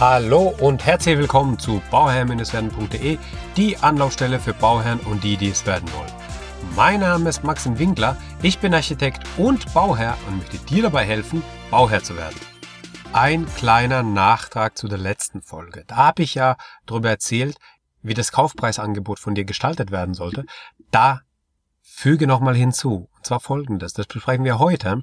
[0.00, 3.18] Hallo und herzlich willkommen zu bauherr-werden.de,
[3.56, 6.12] die Anlaufstelle für Bauherren und die, die es werden wollen.
[6.76, 11.42] Mein Name ist Maxim Winkler, ich bin Architekt und Bauherr und möchte dir dabei helfen,
[11.72, 12.38] Bauherr zu werden.
[13.12, 15.82] Ein kleiner Nachtrag zu der letzten Folge.
[15.88, 16.56] Da habe ich ja
[16.86, 17.58] darüber erzählt,
[18.00, 20.44] wie das Kaufpreisangebot von dir gestaltet werden sollte.
[20.92, 21.22] Da
[21.82, 25.02] füge nochmal hinzu, und zwar folgendes, das besprechen wir heute,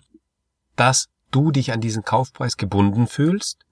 [0.78, 3.66] dass du dich an diesen Kaufpreis gebunden fühlst,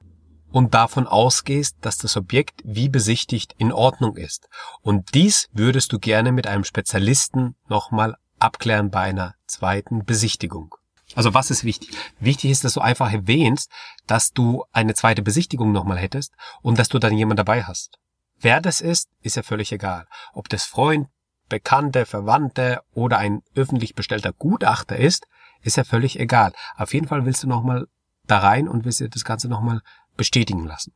[0.54, 4.48] und davon ausgehst, dass das Objekt wie besichtigt in Ordnung ist.
[4.82, 10.76] Und dies würdest du gerne mit einem Spezialisten nochmal abklären bei einer zweiten Besichtigung.
[11.16, 11.90] Also was ist wichtig?
[12.20, 13.72] Wichtig ist, dass du einfach erwähnst,
[14.06, 17.98] dass du eine zweite Besichtigung nochmal hättest und dass du dann jemand dabei hast.
[18.40, 20.06] Wer das ist, ist ja völlig egal.
[20.34, 21.08] Ob das Freund,
[21.50, 25.26] Bekannte, Verwandte oder ein öffentlich bestellter Gutachter ist,
[25.62, 26.54] ist ja völlig egal.
[26.78, 27.88] Auf jeden Fall willst du nochmal
[28.28, 29.82] da rein und willst dir das Ganze nochmal
[30.16, 30.94] bestätigen lassen.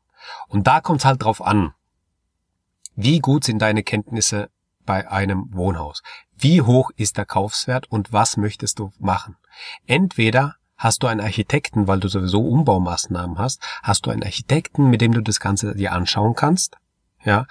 [0.48, 1.73] Und da kommt es halt drauf an,
[2.96, 4.49] wie gut sind deine Kenntnisse
[4.87, 6.01] bei einem Wohnhaus?
[6.35, 9.35] Wie hoch ist der Kaufswert und was möchtest du machen?
[9.85, 15.01] Entweder hast du einen Architekten, weil du sowieso Umbaumaßnahmen hast, hast du einen Architekten, mit
[15.01, 16.77] dem du das Ganze dir anschauen kannst,
[17.24, 17.46] ja.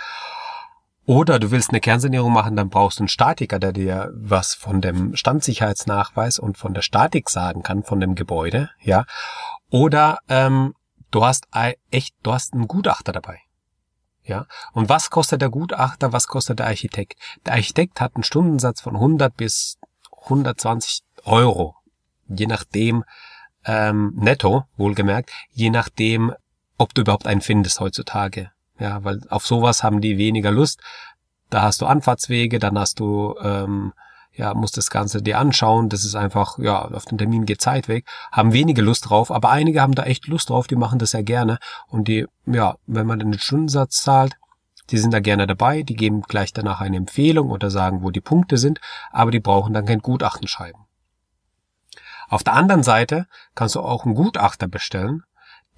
[1.04, 4.80] Oder du willst eine Kernsanierung machen, dann brauchst du einen Statiker, der dir was von
[4.80, 9.04] dem Standsicherheitsnachweis und von der Statik sagen kann, von dem Gebäude, ja.
[9.70, 10.74] Oder ähm,
[11.10, 11.46] du hast
[11.90, 13.40] echt, du hast einen Gutachter dabei.
[14.24, 14.46] Ja.
[14.72, 16.12] Und was kostet der Gutachter?
[16.12, 17.18] Was kostet der Architekt?
[17.44, 19.78] Der Architekt hat einen Stundensatz von 100 bis
[20.24, 21.76] 120 Euro.
[22.28, 23.04] Je nachdem,
[23.64, 26.32] ähm, netto, wohlgemerkt, je nachdem,
[26.76, 28.50] ob du überhaupt einen findest heutzutage.
[28.78, 30.80] Ja, weil auf sowas haben die weniger Lust.
[31.48, 33.92] Da hast du Anfahrtswege, dann hast du ähm,
[34.36, 35.88] ja, muss das Ganze dir anschauen.
[35.88, 38.06] Das ist einfach, ja, auf den Termin geht Zeit weg.
[38.30, 41.22] Haben wenige Lust drauf, aber einige haben da echt Lust drauf, die machen das sehr
[41.22, 41.58] gerne.
[41.88, 44.36] Und die, ja, wenn man den Stundensatz zahlt,
[44.90, 48.20] die sind da gerne dabei, die geben gleich danach eine Empfehlung oder sagen, wo die
[48.20, 48.80] Punkte sind,
[49.10, 50.86] aber die brauchen dann kein Gutachten schreiben.
[52.28, 55.22] Auf der anderen Seite kannst du auch einen Gutachter bestellen.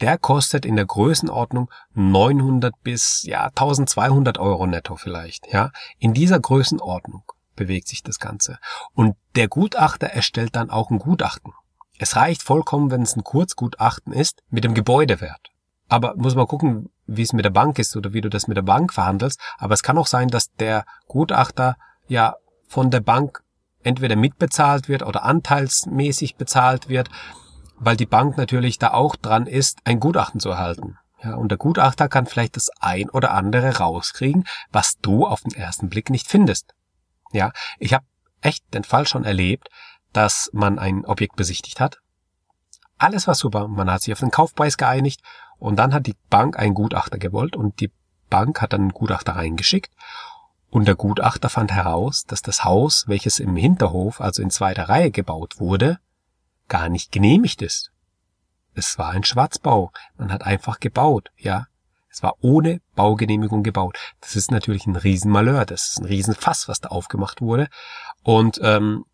[0.00, 5.52] Der kostet in der Größenordnung 900 bis ja 1200 Euro netto vielleicht.
[5.52, 7.24] Ja, in dieser Größenordnung
[7.58, 8.58] bewegt sich das Ganze.
[8.94, 11.52] Und der Gutachter erstellt dann auch ein Gutachten.
[11.98, 15.50] Es reicht vollkommen, wenn es ein Kurzgutachten ist, mit dem Gebäudewert.
[15.88, 18.56] Aber muss man gucken, wie es mit der Bank ist oder wie du das mit
[18.56, 19.40] der Bank verhandelst.
[19.58, 21.76] Aber es kann auch sein, dass der Gutachter
[22.06, 22.36] ja
[22.68, 23.42] von der Bank
[23.82, 27.08] entweder mitbezahlt wird oder anteilsmäßig bezahlt wird,
[27.76, 30.98] weil die Bank natürlich da auch dran ist, ein Gutachten zu erhalten.
[31.22, 35.54] Ja, und der Gutachter kann vielleicht das ein oder andere rauskriegen, was du auf den
[35.54, 36.74] ersten Blick nicht findest.
[37.32, 38.04] Ja, ich habe
[38.40, 39.68] echt den Fall schon erlebt,
[40.12, 41.98] dass man ein Objekt besichtigt hat.
[42.96, 45.22] Alles war super, man hat sich auf den Kaufpreis geeinigt
[45.58, 47.92] und dann hat die Bank einen Gutachter gewollt und die
[48.28, 49.92] Bank hat dann einen Gutachter reingeschickt
[50.70, 55.10] und der Gutachter fand heraus, dass das Haus, welches im Hinterhof, also in zweiter Reihe
[55.10, 55.98] gebaut wurde,
[56.68, 57.90] gar nicht genehmigt ist.
[58.74, 59.92] Es war ein Schwarzbau.
[60.16, 61.66] Man hat einfach gebaut, ja.
[62.18, 63.96] Es war ohne Baugenehmigung gebaut.
[64.20, 65.64] Das ist natürlich ein Riesenmalheur.
[65.64, 67.68] Das ist ein Riesenfass, was da aufgemacht wurde.
[68.24, 69.04] Und ähm,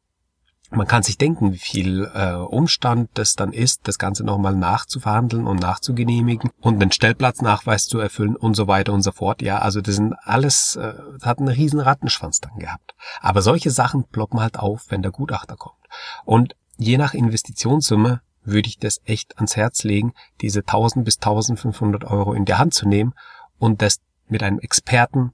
[0.70, 5.46] man kann sich denken, wie viel äh, Umstand das dann ist, das Ganze nochmal nachzuverhandeln
[5.46, 9.42] und nachzugenehmigen und den Stellplatznachweis zu erfüllen und so weiter und so fort.
[9.42, 12.94] Ja, also das sind alles, äh, das hat einen riesen Rattenschwanz dann gehabt.
[13.20, 15.76] Aber solche Sachen ploppen halt auf, wenn der Gutachter kommt.
[16.24, 22.04] Und je nach Investitionssumme würde ich das echt ans Herz legen, diese 1000 bis 1500
[22.04, 23.14] Euro in die Hand zu nehmen
[23.58, 25.32] und das mit einem Experten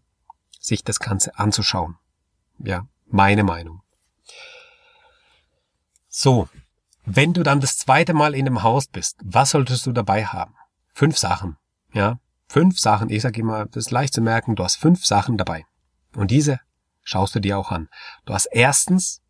[0.59, 1.97] sich das Ganze anzuschauen.
[2.59, 3.83] Ja, meine Meinung.
[6.09, 6.49] So,
[7.05, 10.55] wenn du dann das zweite Mal in dem Haus bist, was solltest du dabei haben?
[10.93, 11.57] Fünf Sachen,
[11.93, 13.11] ja, fünf Sachen.
[13.11, 15.65] Ich sage immer, das ist leicht zu merken, du hast fünf Sachen dabei.
[16.15, 16.61] Und diese
[17.03, 17.89] schaust du dir auch an.
[18.27, 19.23] Du hast erstens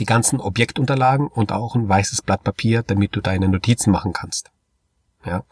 [0.00, 4.50] die ganzen Objektunterlagen und auch ein weißes Blatt Papier, damit du deine Notizen machen kannst.
[5.24, 5.44] Ja.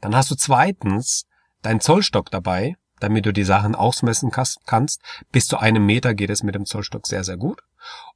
[0.00, 1.26] Dann hast du zweitens
[1.62, 5.00] deinen Zollstock dabei, damit du die Sachen ausmessen kannst.
[5.32, 7.62] Bis zu einem Meter geht es mit dem Zollstock sehr, sehr gut.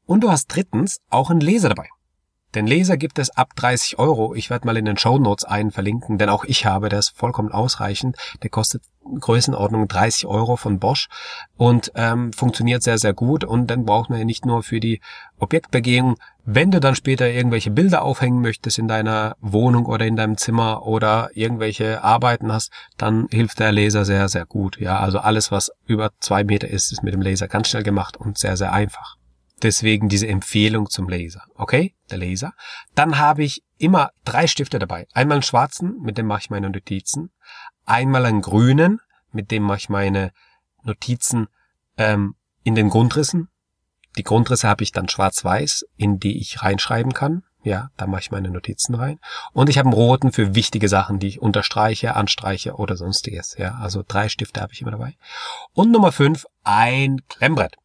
[0.06, 1.88] Und du hast drittens auch einen Laser dabei.
[2.54, 4.34] Den Laser gibt es ab 30 Euro.
[4.34, 7.50] Ich werde mal in den Show Notes einen verlinken, denn auch ich habe, ist vollkommen
[7.50, 8.16] ausreichend.
[8.42, 8.82] Der kostet
[9.20, 11.08] Größenordnung 30 Euro von Bosch
[11.56, 13.44] und ähm, funktioniert sehr, sehr gut.
[13.44, 15.00] Und dann braucht man ja nicht nur für die
[15.38, 20.36] Objektbegehung, wenn du dann später irgendwelche Bilder aufhängen möchtest in deiner Wohnung oder in deinem
[20.36, 24.78] Zimmer oder irgendwelche Arbeiten hast, dann hilft der Laser sehr, sehr gut.
[24.78, 28.16] Ja, also alles, was über zwei Meter ist, ist mit dem Laser ganz schnell gemacht
[28.16, 29.16] und sehr, sehr einfach.
[29.64, 31.42] Deswegen diese Empfehlung zum Laser.
[31.54, 32.52] Okay, der Laser.
[32.94, 35.06] Dann habe ich immer drei Stifte dabei.
[35.14, 37.32] Einmal einen schwarzen, mit dem mache ich meine Notizen.
[37.86, 39.00] Einmal einen grünen,
[39.32, 40.32] mit dem mache ich meine
[40.82, 41.48] Notizen
[41.96, 43.48] ähm, in den Grundrissen.
[44.18, 47.42] Die Grundrisse habe ich dann schwarz-weiß, in die ich reinschreiben kann.
[47.62, 49.18] Ja, da mache ich meine Notizen rein.
[49.54, 53.56] Und ich habe einen roten für wichtige Sachen, die ich unterstreiche, anstreiche oder sonstiges.
[53.56, 55.16] Ja, also drei Stifte habe ich immer dabei.
[55.72, 57.78] Und Nummer fünf, ein Klemmbrett.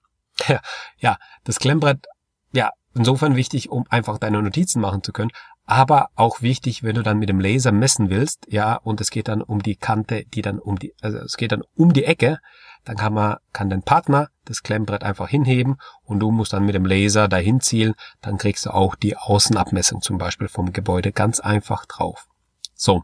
[0.48, 0.62] Ja,
[0.98, 2.06] ja, das Klemmbrett,
[2.54, 5.32] ja, insofern wichtig, um einfach deine Notizen machen zu können,
[5.66, 9.28] aber auch wichtig, wenn du dann mit dem Laser messen willst, ja, und es geht
[9.28, 12.40] dann um die Kante, die dann um die, also es geht dann um die Ecke,
[12.86, 16.74] dann kann man, kann dein Partner das Klemmbrett einfach hinheben und du musst dann mit
[16.74, 21.40] dem Laser dahin zielen, dann kriegst du auch die Außenabmessung zum Beispiel vom Gebäude ganz
[21.40, 22.28] einfach drauf.
[22.74, 23.04] So.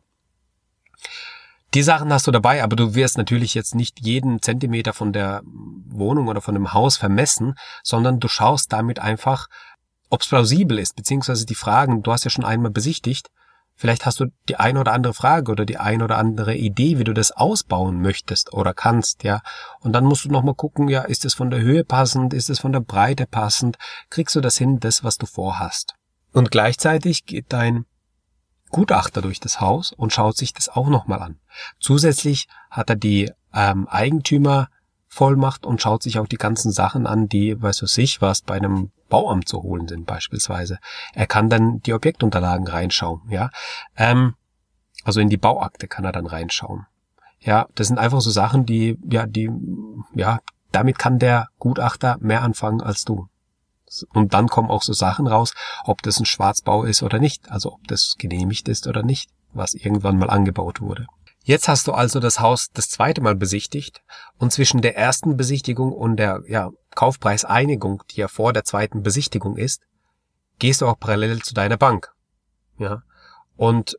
[1.73, 5.41] Die Sachen hast du dabei, aber du wirst natürlich jetzt nicht jeden Zentimeter von der
[5.43, 9.47] Wohnung oder von dem Haus vermessen, sondern du schaust damit einfach,
[10.09, 13.29] ob es plausibel ist, beziehungsweise die Fragen, du hast ja schon einmal besichtigt,
[13.75, 17.03] vielleicht hast du die eine oder andere Frage oder die eine oder andere Idee, wie
[17.03, 19.41] du das ausbauen möchtest oder kannst, ja.
[19.81, 22.59] Und dann musst du nochmal gucken, ja, ist es von der Höhe passend, ist es
[22.59, 23.77] von der Breite passend,
[24.09, 25.95] kriegst du das hin, das, was du vorhast.
[26.31, 27.85] Und gleichzeitig geht dein
[28.75, 31.39] Gutachter durch das Haus und schaut sich das auch nochmal an.
[31.79, 34.67] Zusätzlich hat er die ähm, Eigentümer
[35.07, 38.55] Vollmacht und schaut sich auch die ganzen Sachen an, die, weiß du sich, was bei
[38.55, 40.79] einem Bauamt zu holen sind beispielsweise.
[41.13, 43.49] Er kann dann die Objektunterlagen reinschauen, ja.
[43.95, 44.33] Ähm,
[45.05, 46.85] also in die Bauakte kann er dann reinschauen.
[47.39, 49.49] Ja, das sind einfach so Sachen, die, ja, die,
[50.15, 50.41] ja,
[50.73, 53.29] damit kann der Gutachter mehr anfangen als du.
[54.13, 55.53] Und dann kommen auch so Sachen raus,
[55.83, 59.73] ob das ein Schwarzbau ist oder nicht, also ob das genehmigt ist oder nicht, was
[59.73, 61.07] irgendwann mal angebaut wurde.
[61.43, 64.01] Jetzt hast du also das Haus das zweite Mal besichtigt
[64.39, 69.55] und zwischen der ersten Besichtigung und der ja, Kaufpreiseinigung, die ja vor der zweiten Besichtigung
[69.55, 69.83] ist,
[70.57, 72.11] gehst du auch parallel zu deiner Bank.
[72.79, 73.03] Ja.
[73.55, 73.95] Und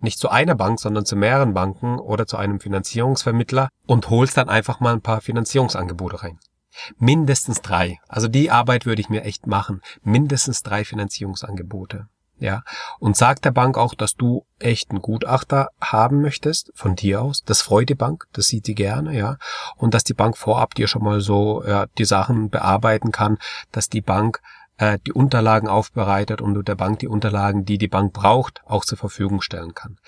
[0.00, 4.50] nicht zu einer Bank, sondern zu mehreren Banken oder zu einem Finanzierungsvermittler und holst dann
[4.50, 6.38] einfach mal ein paar Finanzierungsangebote rein.
[6.98, 7.98] Mindestens drei.
[8.08, 9.80] Also die Arbeit würde ich mir echt machen.
[10.02, 12.08] Mindestens drei Finanzierungsangebote
[12.42, 12.64] ja,
[12.98, 17.42] und sagt der Bank auch, dass du echt einen Gutachter haben möchtest von dir aus.
[17.44, 19.36] Das freut die Bank, das sieht sie gerne, ja,
[19.76, 23.38] und dass die Bank vorab dir schon mal so ja, die Sachen bearbeiten kann,
[23.70, 24.40] dass die Bank
[24.78, 28.84] äh, die Unterlagen aufbereitet und du der Bank die Unterlagen, die die Bank braucht, auch
[28.84, 29.98] zur Verfügung stellen kann.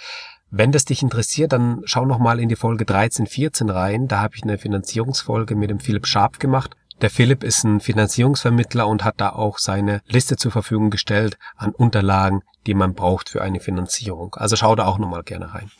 [0.57, 4.07] Wenn das dich interessiert, dann schau noch mal in die Folge 13, 14 rein.
[4.07, 6.77] Da habe ich eine Finanzierungsfolge mit dem Philipp Scharp gemacht.
[7.01, 11.73] Der Philipp ist ein Finanzierungsvermittler und hat da auch seine Liste zur Verfügung gestellt an
[11.73, 14.37] Unterlagen, die man braucht für eine Finanzierung.
[14.37, 15.73] Also schau da auch nochmal gerne rein.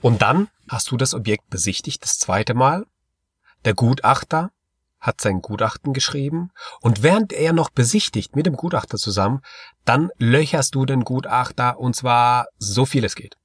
[0.00, 2.86] Und dann hast du das Objekt besichtigt, das zweite Mal.
[3.66, 4.52] Der Gutachter
[5.00, 6.50] hat sein Gutachten geschrieben
[6.80, 9.42] und während er noch besichtigt mit dem Gutachter zusammen,
[9.84, 13.36] dann löcherst du den Gutachter und zwar so viel es geht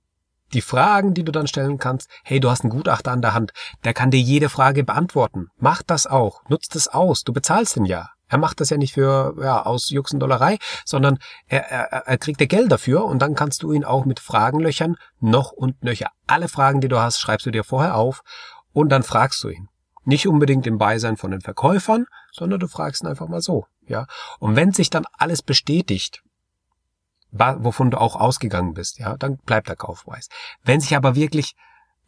[0.53, 3.51] die Fragen, die du dann stellen kannst, hey, du hast einen Gutachter an der Hand,
[3.83, 5.47] der kann dir jede Frage beantworten.
[5.57, 8.09] Mach das auch, nutzt es aus, du bezahlst ihn ja.
[8.29, 11.17] Er macht das ja nicht für ja, aus Juxendollerei, sondern
[11.47, 14.59] er, er, er kriegt dir Geld dafür und dann kannst du ihn auch mit Fragen
[14.59, 16.09] löchern, noch und nöcher.
[16.27, 18.23] Alle Fragen, die du hast, schreibst du dir vorher auf
[18.73, 19.69] und dann fragst du ihn.
[20.03, 24.07] Nicht unbedingt im Beisein von den Verkäufern, sondern du fragst ihn einfach mal so, ja.
[24.39, 26.21] Und wenn sich dann alles bestätigt,
[27.31, 30.29] wovon du auch ausgegangen bist, ja, dann bleibt der Kaufpreis.
[30.63, 31.55] Wenn sich aber wirklich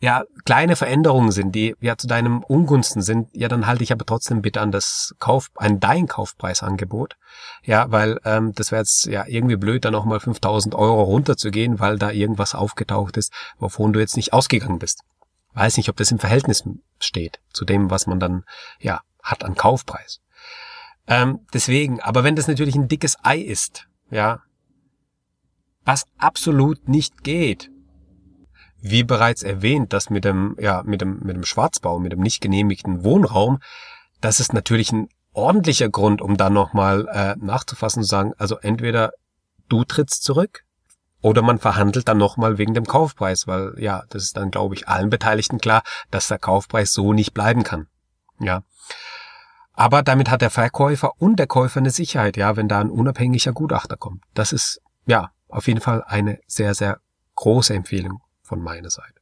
[0.01, 4.05] ja kleine Veränderungen sind, die ja zu deinem Ungunsten sind, ja, dann halte ich aber
[4.05, 7.17] trotzdem bitte an das Kauf, an dein Kaufpreisangebot,
[7.63, 11.97] ja, weil ähm, das wäre jetzt ja irgendwie blöd, da nochmal 5000 Euro runterzugehen, weil
[11.97, 15.01] da irgendwas aufgetaucht ist, wovon du jetzt nicht ausgegangen bist.
[15.53, 16.63] Weiß nicht, ob das im Verhältnis
[16.99, 18.45] steht zu dem, was man dann
[18.79, 20.21] ja hat an Kaufpreis.
[21.07, 24.41] Ähm, deswegen, aber wenn das natürlich ein dickes Ei ist, ja,
[25.89, 27.71] was absolut nicht geht.
[28.79, 32.41] Wie bereits erwähnt, das mit dem, ja, mit dem, mit dem Schwarzbau, mit dem nicht
[32.41, 33.57] genehmigten Wohnraum,
[34.21, 38.59] das ist natürlich ein ordentlicher Grund, um dann nochmal äh, nachzufassen und zu sagen, also
[38.59, 39.13] entweder
[39.67, 40.63] du trittst zurück
[41.21, 44.87] oder man verhandelt dann nochmal wegen dem Kaufpreis, weil ja, das ist dann, glaube ich,
[44.87, 45.81] allen Beteiligten klar,
[46.11, 47.87] dass der Kaufpreis so nicht bleiben kann.
[48.39, 48.61] Ja.
[49.73, 53.53] Aber damit hat der Verkäufer und der Käufer eine Sicherheit, ja, wenn da ein unabhängiger
[53.53, 54.21] Gutachter kommt.
[54.35, 56.99] Das ist, ja, auf jeden Fall eine sehr, sehr
[57.35, 59.13] große Empfehlung von meiner Seite.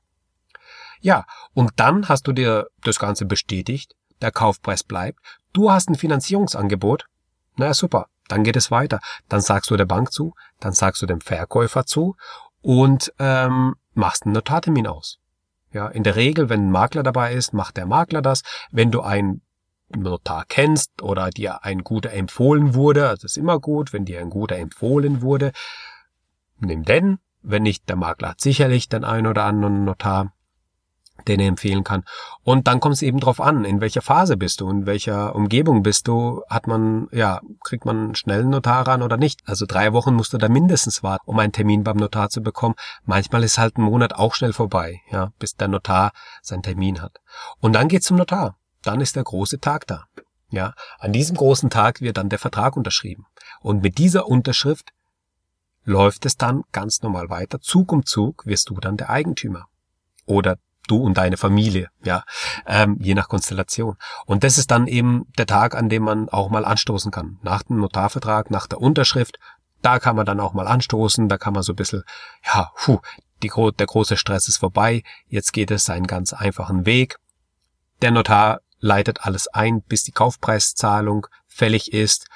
[1.00, 5.19] Ja, und dann hast du dir das Ganze bestätigt, der Kaufpreis bleibt,
[5.53, 7.05] du hast ein Finanzierungsangebot,
[7.55, 9.00] na super, dann geht es weiter.
[9.29, 12.15] Dann sagst du der Bank zu, dann sagst du dem Verkäufer zu
[12.62, 15.19] und ähm, machst einen Notartermin aus.
[15.72, 18.41] Ja, in der Regel, wenn ein Makler dabei ist, macht der Makler das.
[18.72, 19.41] Wenn du einen
[19.96, 24.19] Notar kennst oder dir ein guter empfohlen wurde, also das ist immer gut, wenn dir
[24.19, 25.51] ein guter empfohlen wurde,
[26.59, 27.19] nimm den.
[27.41, 30.33] Wenn nicht, der Makler hat sicherlich den einen oder anderen Notar,
[31.27, 32.03] den er empfehlen kann.
[32.43, 35.83] Und dann kommt es eben drauf an, in welcher Phase bist du, in welcher Umgebung
[35.83, 39.41] bist du, hat man, ja, kriegt man schnell einen Notar ran oder nicht.
[39.45, 42.75] Also drei Wochen musst du da mindestens warten, um einen Termin beim Notar zu bekommen.
[43.05, 46.11] Manchmal ist halt ein Monat auch schnell vorbei, ja, bis der Notar
[46.41, 47.19] seinen Termin hat.
[47.59, 48.57] Und dann geht's zum Notar.
[48.83, 50.05] Dann ist der große Tag da.
[50.49, 53.25] Ja, an diesem großen Tag wird dann der Vertrag unterschrieben.
[53.59, 54.91] Und mit dieser Unterschrift
[55.88, 57.62] läuft es dann ganz normal weiter.
[57.62, 59.67] Zug um Zug wirst du dann der Eigentümer.
[60.25, 62.24] Oder du und deine Familie, ja,
[62.65, 63.96] ähm, je nach Konstellation.
[64.25, 67.39] Und das ist dann eben der Tag, an dem man auch mal anstoßen kann.
[67.41, 69.39] Nach dem Notarvertrag, nach der Unterschrift,
[69.82, 72.03] da kann man dann auch mal anstoßen, da kann man so ein bisschen,
[72.46, 73.00] ja, puh,
[73.41, 77.17] die, der große Stress ist vorbei, jetzt geht es seinen ganz einfachen Weg.
[78.01, 82.27] Der Notar leitet alles ein, bis die Kaufpreiszahlung fällig ist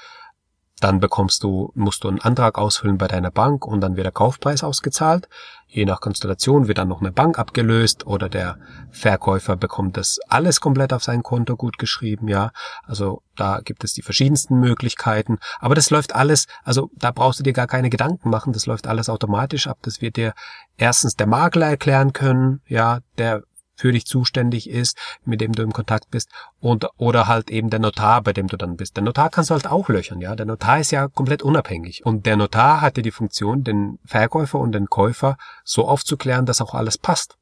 [0.81, 4.11] dann bekommst du, musst du einen Antrag ausfüllen bei deiner Bank und dann wird der
[4.11, 5.29] Kaufpreis ausgezahlt.
[5.67, 8.57] Je nach Konstellation wird dann noch eine Bank abgelöst oder der
[8.89, 12.51] Verkäufer bekommt das alles komplett auf sein Konto gut geschrieben, ja.
[12.83, 15.37] Also da gibt es die verschiedensten Möglichkeiten.
[15.59, 18.51] Aber das läuft alles, also da brauchst du dir gar keine Gedanken machen.
[18.51, 19.77] Das läuft alles automatisch ab.
[19.83, 20.33] Das wird dir
[20.77, 23.43] erstens der Makler erklären können, ja, der
[23.81, 24.95] für dich zuständig ist,
[25.25, 28.55] mit dem du im Kontakt bist, und, oder halt eben der Notar, bei dem du
[28.55, 28.95] dann bist.
[28.95, 30.35] Der Notar kannst du halt auch löchern, ja.
[30.35, 32.05] Der Notar ist ja komplett unabhängig.
[32.05, 36.75] Und der Notar hatte die Funktion, den Verkäufer und den Käufer so aufzuklären, dass auch
[36.75, 37.37] alles passt.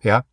[0.00, 0.24] Ja.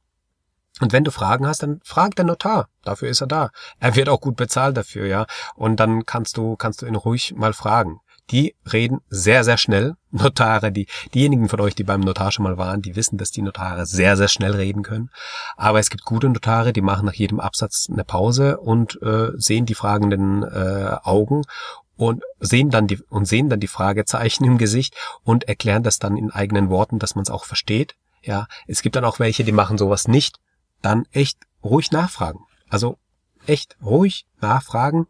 [0.80, 2.70] Und wenn du Fragen hast, dann frag den Notar.
[2.86, 3.50] Dafür ist er da.
[3.82, 5.26] Er wird auch gut bezahlt dafür, ja.
[5.56, 8.00] Und dann kannst du, kannst du ihn ruhig mal fragen
[8.32, 9.96] die reden sehr, sehr schnell.
[10.12, 13.42] Notare, die, diejenigen von euch, die beim Notar schon mal waren, die wissen, dass die
[13.42, 15.10] Notare sehr, sehr schnell reden können.
[15.56, 19.66] Aber es gibt gute Notare, die machen nach jedem Absatz eine Pause und äh, sehen
[19.66, 21.44] die fragenden äh, Augen
[21.96, 26.16] und sehen dann die und sehen dann die Fragezeichen im Gesicht und erklären das dann
[26.16, 27.96] in eigenen Worten, dass man es auch versteht.
[28.22, 30.38] Ja, es gibt dann auch welche, die machen sowas nicht.
[30.82, 32.40] Dann echt ruhig nachfragen.
[32.70, 32.98] Also
[33.46, 35.08] echt ruhig nachfragen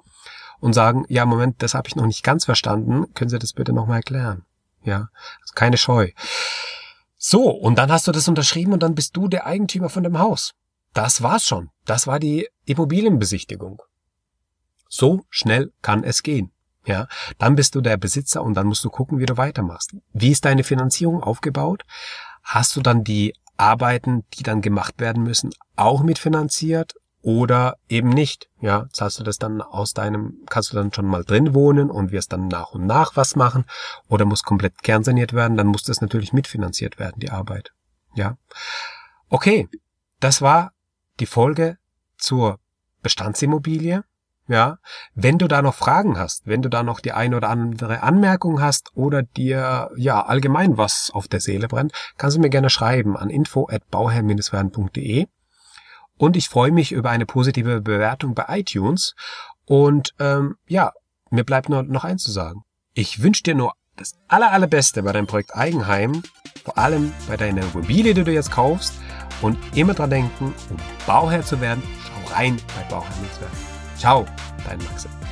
[0.60, 3.74] und sagen, ja, Moment, das habe ich noch nicht ganz verstanden, können Sie das bitte
[3.74, 4.46] nochmal erklären?
[4.84, 5.10] Ja,
[5.42, 6.12] also keine Scheu.
[7.18, 10.20] So, und dann hast du das unterschrieben und dann bist du der Eigentümer von dem
[10.20, 10.54] Haus.
[10.94, 11.70] Das war's schon.
[11.86, 13.82] Das war die Immobilienbesichtigung.
[14.88, 16.52] So schnell kann es gehen.
[16.86, 19.96] Ja, dann bist du der Besitzer und dann musst du gucken, wie du weitermachst.
[20.14, 21.84] Wie ist deine Finanzierung aufgebaut?
[22.42, 28.50] Hast du dann die Arbeiten, die dann gemacht werden müssen, auch mitfinanziert oder eben nicht.
[28.62, 32.12] Ja, zahlst du das dann aus deinem, kannst du dann schon mal drin wohnen und
[32.12, 33.66] wirst dann nach und nach was machen
[34.08, 37.72] oder muss komplett kernsaniert werden, dann muss das natürlich mitfinanziert werden, die Arbeit.
[38.16, 38.38] Ja.
[39.30, 39.68] Okay,
[40.20, 40.72] das war
[41.20, 41.78] die Folge
[42.18, 42.60] zur
[43.02, 44.04] Bestandsimmobilie.
[44.48, 44.78] Ja,
[45.14, 48.60] wenn du da noch Fragen hast, wenn du da noch die eine oder andere Anmerkung
[48.62, 53.16] hast oder dir ja allgemein was auf der Seele brennt, kannst du mir gerne schreiben
[53.16, 55.28] an info@bauherr-werden.de.
[56.20, 59.16] Und ich freue mich über eine positive Bewertung bei iTunes.
[59.66, 60.92] Und ähm, ja,
[61.32, 62.64] mir bleibt nur noch eins zu sagen.
[62.94, 66.22] Ich wünsche dir nur das aller, allerbeste bei deinem Projekt Eigenheim,
[66.64, 68.96] vor allem bei deiner Immobilie, die du jetzt kaufst.
[69.42, 73.10] Und immer dran denken, um Bauherr zu werden, schau rein bei Bauherr
[73.40, 73.58] werden.
[73.98, 74.26] Ciao,
[74.66, 75.29] dein Maxim.